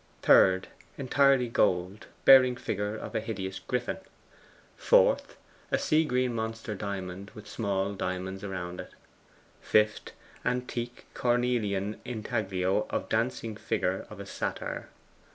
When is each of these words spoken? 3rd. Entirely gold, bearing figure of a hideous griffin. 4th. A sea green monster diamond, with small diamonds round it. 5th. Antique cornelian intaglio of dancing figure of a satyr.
3rd. 0.23 0.65
Entirely 0.97 1.47
gold, 1.47 2.07
bearing 2.25 2.55
figure 2.55 2.95
of 2.95 3.13
a 3.13 3.19
hideous 3.21 3.59
griffin. 3.59 3.99
4th. 4.79 5.35
A 5.69 5.77
sea 5.77 6.05
green 6.05 6.33
monster 6.33 6.73
diamond, 6.73 7.29
with 7.35 7.47
small 7.47 7.93
diamonds 7.93 8.43
round 8.43 8.79
it. 8.79 8.93
5th. 9.63 10.13
Antique 10.43 11.05
cornelian 11.13 11.99
intaglio 12.03 12.87
of 12.89 13.09
dancing 13.09 13.55
figure 13.55 14.07
of 14.09 14.19
a 14.19 14.25
satyr. 14.25 14.89